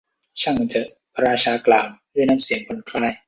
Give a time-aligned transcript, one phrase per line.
[0.41, 3.13] ช่างมันเถอะ พระราชากล่าว ด้วยน้ำเสียงผ่อนคลาย